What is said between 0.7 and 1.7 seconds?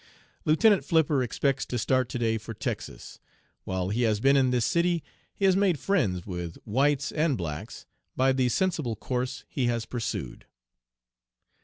Flipper expects